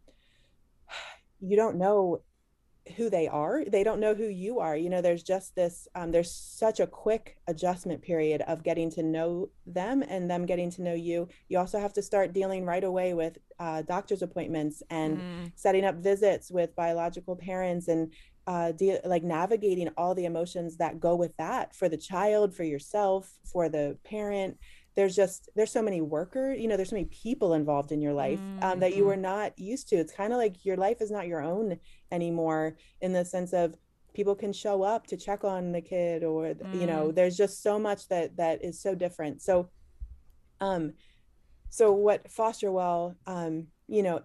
[1.41, 2.21] you don't know
[2.97, 3.63] who they are.
[3.65, 4.75] They don't know who you are.
[4.75, 9.04] You know there's just this um, there's such a quick adjustment period of getting to
[9.04, 11.28] know them and them getting to know you.
[11.49, 15.52] You also have to start dealing right away with uh, doctor's appointments and Mm.
[15.56, 18.12] setting up visits with biological parents and
[18.47, 22.63] uh, de- like navigating all the emotions that go with that for the child for
[22.63, 24.58] yourself for the parent
[24.99, 28.12] there's just there's so many workers you know there's so many people involved in your
[28.12, 29.07] life um, that you Mhm.
[29.07, 29.95] were not used to.
[29.95, 31.79] It's kind of like your life is not your own
[32.12, 33.77] anymore in the sense of
[34.13, 37.79] people can show up to check on the kid or you know there's just so
[37.79, 39.41] much that that is so different.
[39.41, 39.69] So
[40.59, 40.91] um
[41.69, 44.19] so what foster well um you know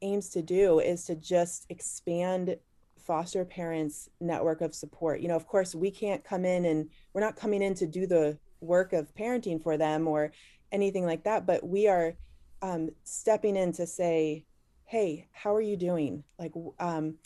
[0.00, 2.56] aims to do is to just expand
[2.98, 5.20] foster parents network of support.
[5.20, 8.06] You know of course we can't come in and we're not coming in to do
[8.06, 10.32] the work of parenting for them or
[10.72, 12.14] anything like that but we are
[12.62, 14.44] um, stepping in to say
[14.86, 16.22] hey how are you doing?
[16.38, 17.16] Like um,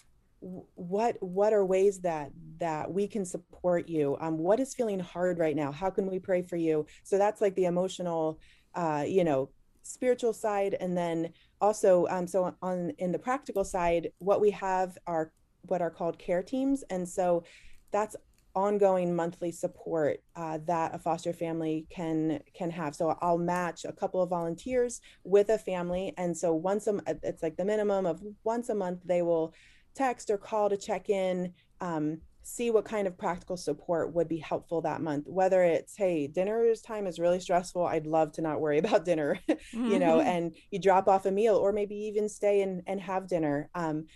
[0.41, 4.17] what what are ways that that we can support you?
[4.21, 5.73] Um, what is feeling hard right now?
[5.73, 6.87] How can we pray for you?
[7.03, 8.39] So that's like the emotional
[8.75, 9.51] uh, you know
[9.83, 14.99] spiritual side and then also um, so on in the practical side what we have
[15.07, 17.43] are what are called care teams and so
[17.91, 18.15] that's
[18.59, 22.95] ongoing monthly support uh, that a foster family can can have.
[22.95, 26.15] So i'll match a couple of volunteers with a family.
[26.17, 29.55] And so once a m- it's like the minimum of once a month they will
[29.95, 34.39] text or call to check in um, see what kind of practical support would be
[34.39, 35.27] helpful that month.
[35.29, 39.39] Whether it's hey dinner's time is really stressful i'd love to not worry about dinner
[39.87, 40.21] you know Mhm.
[40.21, 43.71] and you drop off a meal or maybe even stay and, and have dinner.
[43.75, 44.07] Um,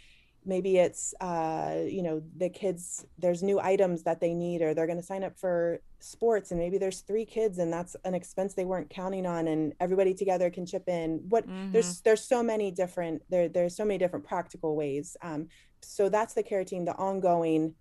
[0.44, 4.86] maybe it's uh, you know the kids there's new items that they need or they're
[4.86, 8.54] going to sign up for sports and maybe there's three kids and that's an expense
[8.54, 11.70] they weren't counting on and everybody together can chip in what mm-hmm.
[11.72, 15.46] there's there's so many different there there's so many different practical ways um,
[15.80, 17.74] so that's the care team the ongoing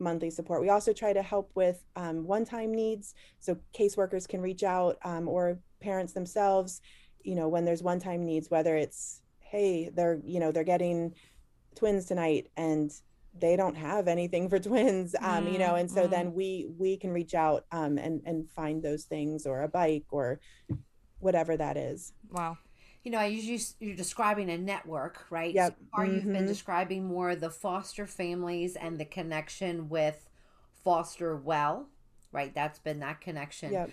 [0.00, 4.62] monthly support we also try to help with um, one-time needs so caseworkers can reach
[4.62, 6.80] out um, or parents themselves
[7.22, 11.14] you know when there's one-time needs whether it's hey they're you know they're getting
[11.78, 12.92] twins tonight and
[13.38, 16.10] they don't have anything for twins um mm, you know and so mm.
[16.10, 20.06] then we we can reach out um and and find those things or a bike
[20.10, 20.40] or
[21.20, 22.56] whatever that is wow
[23.08, 25.54] you know, I usually you're describing a network, right?
[25.54, 25.76] Yep.
[25.78, 26.14] So far, mm-hmm.
[26.14, 26.46] you've been mm-hmm.
[26.46, 30.28] describing more the foster families and the connection with
[30.84, 31.88] Foster Well,
[32.32, 32.54] right?
[32.54, 33.72] That's been that connection.
[33.72, 33.90] Yep.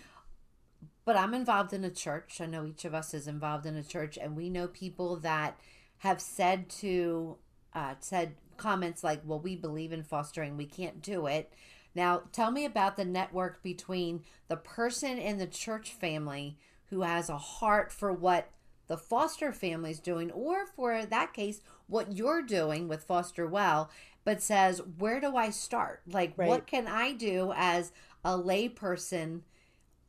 [1.05, 2.41] But I'm involved in a church.
[2.41, 5.59] I know each of us is involved in a church, and we know people that
[5.99, 7.37] have said to
[7.75, 11.53] uh, said comments like, well, we believe in fostering, we can't do it.
[11.93, 16.57] Now, tell me about the network between the person in the church family
[16.89, 18.49] who has a heart for what
[18.87, 23.89] the foster family is doing, or for that case, what you're doing with Foster Well,
[24.23, 26.01] but says, where do I start?
[26.07, 26.47] Like, right.
[26.47, 27.91] what can I do as
[28.23, 29.41] a layperson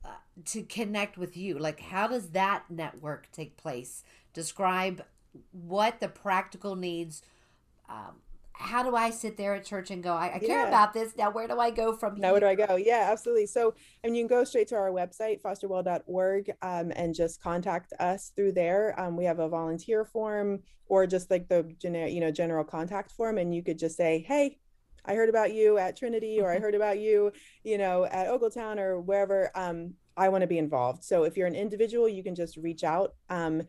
[0.05, 0.09] uh,
[0.47, 1.59] to connect with you?
[1.59, 4.05] Like, how does that network take place?
[4.35, 5.05] Describe
[5.53, 7.23] what the practical needs
[7.89, 8.21] um,
[8.59, 11.15] how do I sit there at church and go, I, I care about this.
[11.17, 12.23] Now, where do I go from here?
[12.23, 12.31] now?
[12.33, 12.77] Where do I go?
[12.77, 13.47] Yeah, absolutely.
[13.47, 17.93] So, I mean, you can go straight to our website, fosterwell.org, um, and just contact
[18.01, 18.99] us through there.
[18.99, 23.13] Um, we have a volunteer form or just like the generic, you know, general contact
[23.13, 23.39] form.
[23.39, 24.59] And you could just say, hey,
[25.05, 26.65] I heard about you at Trinity, or I mm-hmm.
[26.65, 29.51] heard about you, you know, at Ogletown or wherever.
[29.55, 31.05] Um, I want to be involved.
[31.05, 33.63] So, if you're an individual, you can just reach out um,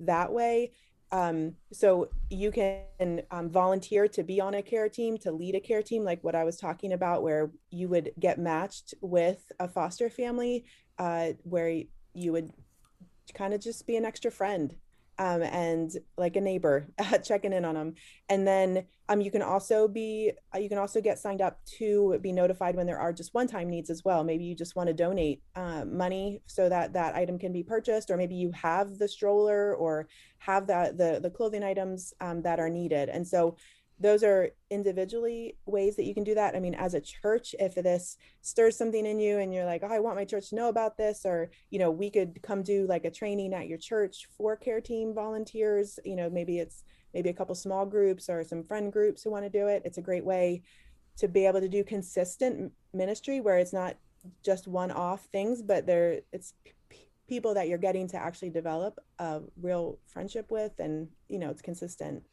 [0.00, 0.72] that way.
[1.12, 5.60] Um, so you can um, volunteer to be on a care team, to lead a
[5.60, 9.68] care team, like what I was talking about, where you would get matched with a
[9.68, 10.64] foster family,
[10.98, 11.82] uh, where
[12.14, 12.50] you would
[13.34, 14.76] kind of just be an extra friend
[15.18, 16.88] um, and like a neighbor
[17.24, 17.94] checking in on them.
[18.28, 22.18] And then um, you can also be uh, you can also get signed up to
[22.20, 24.24] be notified when there are just one-time needs as well.
[24.24, 28.10] Maybe you just want to donate uh, money so that that item can be purchased,
[28.10, 32.58] or maybe you have the stroller or have that the the clothing items um, that
[32.58, 33.08] are needed.
[33.08, 33.56] And so
[34.00, 36.56] those are individually ways that you can do that.
[36.56, 39.92] I mean, as a church, if this stirs something in you and you're like, oh,
[39.92, 42.86] I want my church to know about this, or, you know, we could come do
[42.88, 45.98] like a training at your church for care team volunteers.
[46.04, 49.44] You know, maybe it's maybe a couple small groups or some friend groups who want
[49.44, 49.82] to do it.
[49.84, 50.62] It's a great way
[51.18, 53.96] to be able to do consistent ministry where it's not
[54.44, 58.98] just one off things, but there it's p- people that you're getting to actually develop
[59.20, 62.24] a real friendship with and, you know, it's consistent.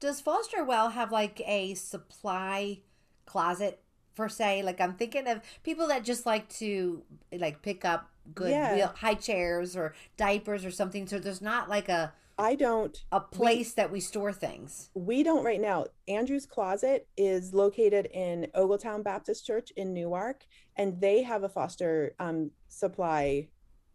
[0.00, 2.80] Does Foster Well have like a supply
[3.24, 3.82] closet
[4.14, 4.62] for say?
[4.62, 8.74] Like I'm thinking of people that just like to like pick up good yeah.
[8.74, 11.06] wheel, high chairs or diapers or something.
[11.06, 14.90] So there's not like a I don't a place we, that we store things.
[14.94, 15.86] We don't right now.
[16.06, 20.44] Andrew's Closet is located in Ogletown Baptist Church in Newark,
[20.76, 23.48] and they have a foster um, supply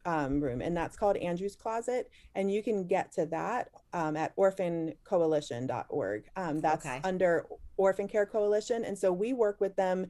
[0.06, 2.10] um, room, and that's called Andrew's Closet.
[2.36, 6.24] And you can get to that um, at orphancoalition.org.
[6.36, 7.02] Um, that's okay.
[7.04, 7.46] under
[7.78, 10.08] Orphan Care Coalition, and so we work with them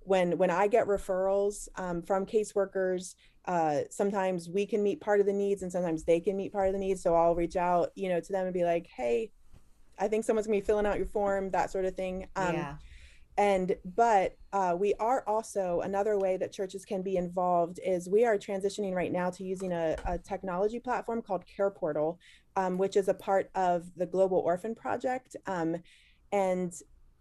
[0.00, 3.14] when when I get referrals um, from caseworkers.
[3.46, 6.68] Uh, sometimes we can meet part of the needs, and sometimes they can meet part
[6.68, 7.02] of the needs.
[7.02, 9.32] So I'll reach out, you know, to them and be like, "Hey,
[9.98, 12.28] I think someone's gonna be filling out your form," that sort of thing.
[12.36, 12.74] Um, yeah
[13.36, 18.24] and but uh, we are also another way that churches can be involved is we
[18.24, 22.18] are transitioning right now to using a, a technology platform called care portal
[22.56, 25.76] um, which is a part of the global orphan project um,
[26.32, 26.74] and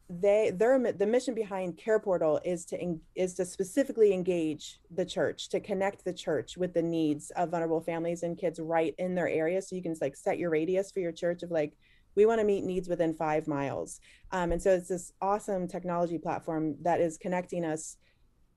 [0.10, 5.49] they their the mission behind care portal is to is to specifically engage the church
[5.49, 9.30] to connect the church with the needs of vulnerable families and kids right in their
[9.30, 9.62] area.
[9.62, 11.73] So you can just like set your radius for your church of like
[12.15, 13.99] we want to meet needs within five miles.
[14.32, 17.97] Um, and so it's this awesome technology platform that is connecting us,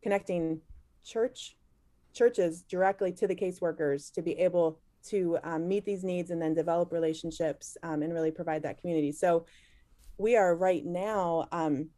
[0.03, 0.61] connecting
[1.05, 1.57] church
[2.13, 6.55] churches directly to the caseworkers to be able to um, meet these needs and then
[6.55, 9.13] develop relationships um, and really provide that community.
[9.13, 9.45] So
[10.19, 11.91] we are right now um,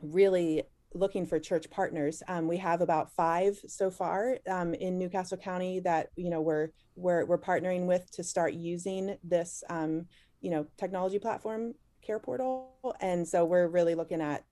[0.00, 0.62] really
[0.94, 2.22] looking for church partners.
[2.26, 6.40] Um, we have about five so far um, in New Castle County that you know
[6.40, 10.06] we're we're we're partnering with to start using this um,
[10.40, 11.74] you know technology platform
[12.04, 12.72] care portal.
[13.00, 14.44] And so we're really looking at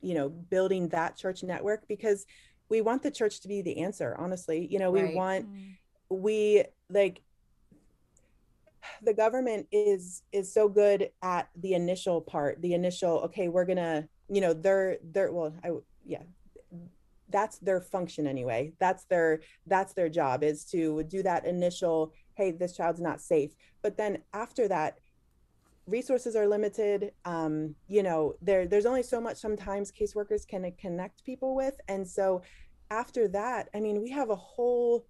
[0.00, 2.26] you know building that church network because
[2.68, 4.66] we want the church to be the answer honestly.
[4.70, 5.14] You know we right.
[5.14, 5.76] want mm.
[6.08, 7.22] we like
[9.02, 14.06] the government is is so good at the initial part the initial okay we're gonna
[14.28, 15.70] you know they're they're well i
[16.04, 16.22] yeah.
[17.30, 18.74] That's their function anyway.
[18.78, 23.52] That's their that's their job is to do that initial hey this child's not safe.
[23.82, 24.98] But then after that
[25.86, 27.12] resources are limited.
[27.24, 31.74] Um, you know there there's only so much sometimes caseworkers can connect people with.
[31.88, 32.42] And so
[32.90, 35.06] after that i mean we have a whole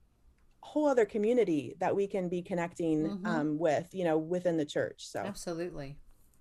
[0.60, 3.26] whole other community that we can be connecting mm-hmm.
[3.26, 5.06] um, with you know within the church.
[5.06, 5.98] So absolutely.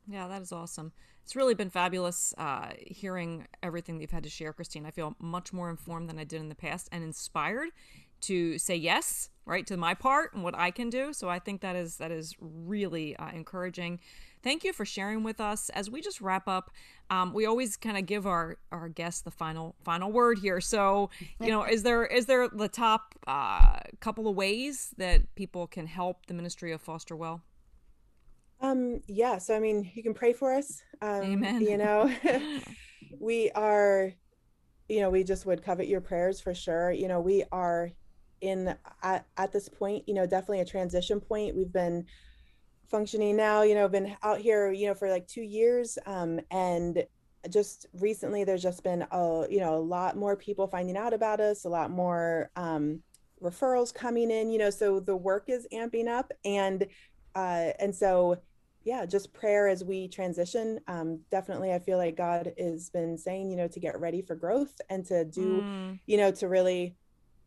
[0.07, 0.93] Yeah that is awesome.
[1.23, 4.85] It's really been fabulous uh, hearing everything that you've had to share christine.
[4.85, 7.69] I feel much more informed than i did in the past and inspired
[8.23, 11.13] to say yes right to my part and what i can do.
[11.13, 13.99] So i think that is that is really uh, encouraging.
[14.41, 15.69] Thank you for sharing with us.
[15.69, 16.71] As we just wrap up
[17.09, 20.61] um, we always kind of give our our guests the final final word here.
[20.61, 21.09] So
[21.39, 25.87] you know is there is there the top uh, couple of ways that people can
[25.87, 27.41] help the ministry of foster well?
[28.61, 31.61] Um yeah so i mean you can pray for us um Amen.
[31.61, 32.09] you know.
[33.19, 34.11] We are
[34.89, 36.91] you know we just would covet your prayers for sure.
[36.91, 37.91] You know we are
[38.43, 41.55] in at, at this point you know definitely a transition point.
[41.55, 42.05] We've been
[42.89, 47.03] functioning now you know been out here you know for like two years um, and
[47.49, 51.39] just recently there's just been a you know a lot more people finding out about
[51.39, 53.01] us a lot more um,
[53.41, 56.31] referrals coming in you know so the work is amping up.
[56.45, 56.85] And
[57.35, 58.37] uh, and so
[58.83, 60.79] yeah just prayer as we transition.
[60.87, 64.35] Um, definitely i feel like god has been saying you know to get ready for
[64.35, 65.99] growth and to do mm.
[66.05, 66.95] you know to really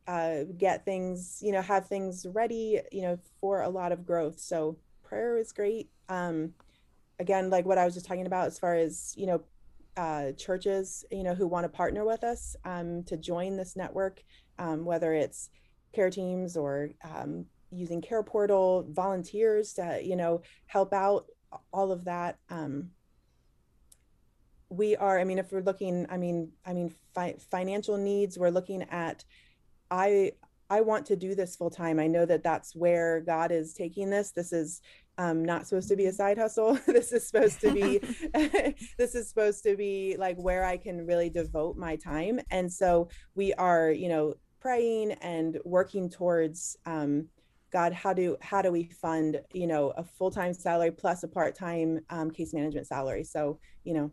[0.06, 4.38] uh, get things, you know, have things ready, you know, for a lot of growth.
[4.38, 5.90] So prayer is great.
[6.08, 6.54] Um,
[7.18, 9.42] again, like what I was just talking about, as far as you know,
[9.96, 14.22] uh, churches, you know, who want to partner with us um, to join this network,
[14.58, 15.50] um, whether it's
[15.92, 21.26] care teams or um, using Care Portal, volunteers to, you know, help out
[21.72, 22.38] all of that.
[22.50, 22.90] Um,
[24.68, 28.50] we are, I mean, if we're looking, I mean, I mean, fi- financial needs, we're
[28.50, 29.24] looking at
[29.90, 30.32] I
[30.68, 32.00] I want to do this full time.
[32.00, 34.32] I know that that's where God is taking this.
[34.32, 34.80] This is
[35.18, 36.16] um, not supposed to be a mm-hmm.
[36.16, 36.78] side hustle.
[36.86, 37.98] this is supposed to be
[38.98, 42.40] this is supposed to be like where I can really devote my time.
[42.50, 47.28] And so we are, you know, praying and working towards um,
[47.72, 47.92] God.
[47.92, 51.54] How do how do we fund, you know, a full time salary plus a part
[51.54, 53.24] time um, case management salary?
[53.24, 54.10] So you know,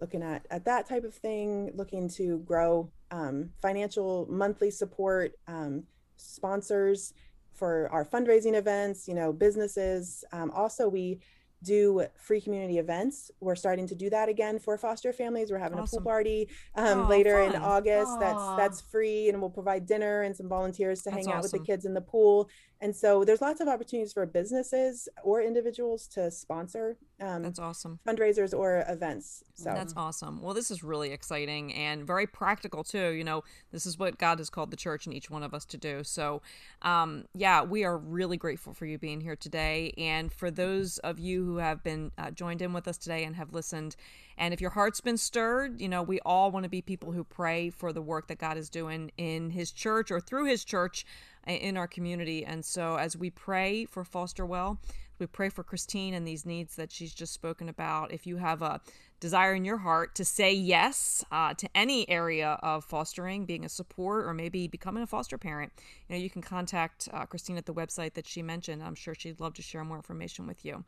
[0.00, 5.84] looking at at that type of thing, looking to grow um, financial monthly support, um,
[6.16, 7.14] sponsors
[7.52, 10.24] for our fundraising events, you know, businesses.
[10.32, 11.20] Um, also, we
[11.62, 13.30] do free community events.
[13.40, 15.50] We're starting to do that again for foster families.
[15.50, 15.98] We're having awesome.
[15.98, 17.54] a pool party um, oh, later fun.
[17.54, 18.12] in August.
[18.12, 18.20] Aww.
[18.20, 21.58] That's that's free, and we'll provide dinner and some volunteers to that's hang out awesome.
[21.58, 22.48] with the kids in the pool.
[22.80, 26.98] And so there's lots of opportunities for businesses or individuals to sponsor.
[27.20, 27.98] Um, that's awesome.
[28.06, 29.42] Fundraisers or events.
[29.54, 30.42] So that's awesome.
[30.42, 33.12] Well, this is really exciting and very practical too.
[33.12, 35.64] You know, this is what God has called the church and each one of us
[35.66, 36.04] to do.
[36.04, 36.42] So,
[36.82, 41.18] um, yeah, we are really grateful for you being here today, and for those of
[41.18, 43.96] you who have been uh, joined in with us today and have listened.
[44.38, 47.24] And if your heart's been stirred, you know, we all want to be people who
[47.24, 51.06] pray for the work that God is doing in His church or through His church
[51.46, 52.44] in our community.
[52.44, 54.78] And so as we pray for Foster Well,
[55.18, 58.12] we pray for Christine and these needs that she's just spoken about.
[58.12, 58.80] If you have a
[59.18, 63.68] desire in your heart to say yes uh, to any area of fostering, being a
[63.68, 65.72] support, or maybe becoming a foster parent,
[66.08, 68.82] you know, you can contact uh, Christine at the website that she mentioned.
[68.82, 70.84] I'm sure she'd love to share more information with you.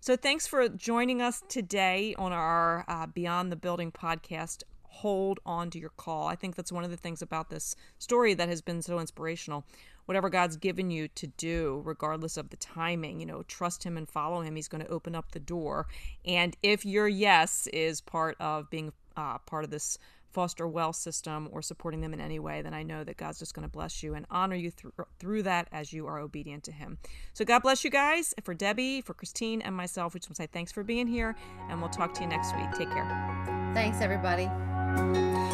[0.00, 4.62] So thanks for joining us today on our uh, Beyond the Building podcast
[4.94, 6.28] hold on to your call.
[6.28, 9.66] I think that's one of the things about this story that has been so inspirational
[10.06, 14.08] whatever God's given you to do, regardless of the timing, you know, trust Him and
[14.08, 14.56] follow Him.
[14.56, 15.86] He's going to open up the door.
[16.24, 19.98] And if your yes is part of being uh, part of this
[20.34, 23.54] foster well system or supporting them in any way, then I know that God's just
[23.54, 26.72] going to bless you and honor you through, through that as you are obedient to
[26.72, 26.98] Him.
[27.32, 28.34] So God bless you guys.
[28.42, 31.36] For Debbie, for Christine, and myself, we just want to say thanks for being here,
[31.70, 32.70] and we'll talk to you next week.
[32.76, 33.72] Take care.
[33.74, 34.50] Thanks, everybody.